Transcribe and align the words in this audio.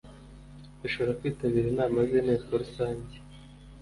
bashobora 0.79 1.17
kwitabira 1.19 1.65
inama 1.73 1.97
z 2.09 2.11
inteko 2.19 2.51
rusange 2.61 3.15